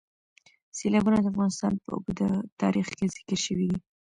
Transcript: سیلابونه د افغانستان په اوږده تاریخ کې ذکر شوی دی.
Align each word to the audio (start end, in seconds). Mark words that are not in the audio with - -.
سیلابونه 0.77 1.17
د 1.19 1.25
افغانستان 1.31 1.73
په 1.83 1.89
اوږده 1.97 2.27
تاریخ 2.61 2.87
کې 2.97 3.05
ذکر 3.15 3.37
شوی 3.45 3.65
دی. 3.71 3.79